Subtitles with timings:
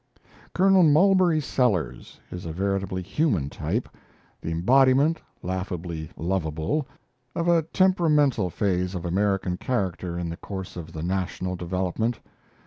[0.55, 3.87] Colonel Mulberry Sellers is a veritably human type,
[4.41, 6.87] the embodiment, laughably lovable,
[7.35, 12.19] of a temperamental phase of American character in the course of the national development.